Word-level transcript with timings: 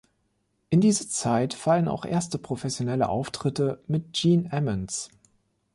In 0.71 0.81
diese 0.81 1.09
Zeit 1.09 1.53
fallen 1.53 1.87
auch 1.87 2.05
erste 2.05 2.39
professionelle 2.39 3.07
Auftritte 3.07 3.83
mit 3.85 4.13
Gene 4.13 4.51
Ammons. 4.51 5.11